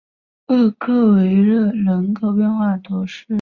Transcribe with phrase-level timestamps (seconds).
[0.47, 3.23] 厄克维勒人口变化图示